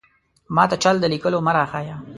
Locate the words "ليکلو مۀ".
1.13-1.51